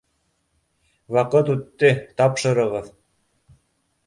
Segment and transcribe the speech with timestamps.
[1.17, 1.93] —Ваҡыт үтте,
[2.23, 2.89] тапшырығыҙ!